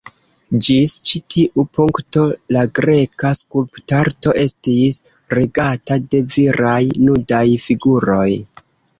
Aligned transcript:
Ĝis 0.67 0.91
ĉi 1.07 1.19
tiu 1.33 1.63
punkto, 1.77 2.23
la 2.55 2.63
greka 2.79 3.29
skulptarto 3.39 4.33
estis 4.45 4.97
regata 5.39 5.97
de 6.15 6.23
viraj 6.37 6.79
nudaj 7.09 7.43
figuroj. 7.67 8.27